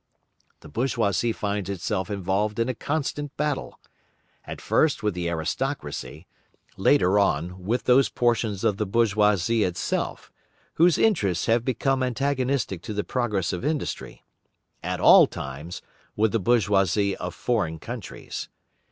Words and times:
The 0.61 0.67
bourgeoisie 0.67 1.31
finds 1.31 1.69
itself 1.69 2.09
involved 2.09 2.57
in 2.57 2.67
a 2.67 2.73
constant 2.73 3.37
battle. 3.37 3.79
At 4.45 4.59
first 4.59 5.03
with 5.03 5.13
the 5.13 5.29
aristocracy; 5.29 6.25
later 6.75 7.19
on, 7.19 7.63
with 7.63 7.83
those 7.83 8.09
portions 8.09 8.63
of 8.63 8.77
the 8.77 8.87
bourgeoisie 8.87 9.63
itself, 9.63 10.31
whose 10.73 10.97
interests 10.97 11.45
have 11.45 11.63
become 11.63 12.01
antagonistic 12.01 12.81
to 12.81 12.95
the 12.95 13.03
progress 13.03 13.53
of 13.53 13.63
industry; 13.63 14.23
at 14.81 14.99
all 14.99 15.27
times, 15.27 15.83
with 16.15 16.31
the 16.31 16.39
bourgeoisie 16.39 17.15
of 17.17 17.35
foreign 17.35 17.77
countries. 17.77 18.49